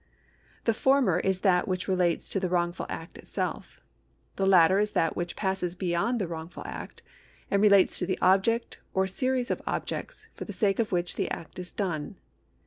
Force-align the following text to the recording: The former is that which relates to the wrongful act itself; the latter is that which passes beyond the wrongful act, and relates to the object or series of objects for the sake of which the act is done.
The 0.63 0.73
former 0.73 1.19
is 1.19 1.41
that 1.41 1.67
which 1.67 1.87
relates 1.87 2.27
to 2.29 2.39
the 2.39 2.49
wrongful 2.49 2.87
act 2.89 3.19
itself; 3.19 3.81
the 4.35 4.47
latter 4.47 4.79
is 4.79 4.93
that 4.93 5.15
which 5.15 5.35
passes 5.35 5.75
beyond 5.75 6.19
the 6.19 6.27
wrongful 6.27 6.63
act, 6.65 7.03
and 7.51 7.61
relates 7.61 7.99
to 7.99 8.07
the 8.07 8.17
object 8.19 8.79
or 8.95 9.05
series 9.05 9.51
of 9.51 9.61
objects 9.67 10.27
for 10.33 10.45
the 10.45 10.53
sake 10.53 10.79
of 10.79 10.91
which 10.91 11.17
the 11.17 11.29
act 11.29 11.59
is 11.59 11.69
done. 11.69 12.15